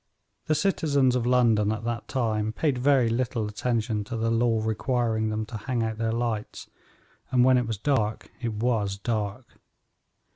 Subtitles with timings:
[0.47, 5.29] The citizens of London at that time paid very little attention to the law requiring
[5.29, 6.67] them to hang out their lights,
[7.29, 9.59] and when it was dark it was dark.